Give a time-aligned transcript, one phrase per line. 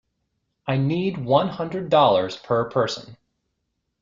[0.65, 3.17] I need one hundred dollars per person.